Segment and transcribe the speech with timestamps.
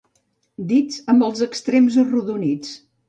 [0.71, 2.73] Dits amb els extrems arrodonits.